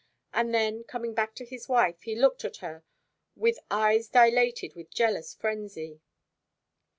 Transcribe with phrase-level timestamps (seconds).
[0.33, 2.83] And then, coming back to his wife, he looked at her
[3.35, 6.01] with eyes dilated with jealous frenzy.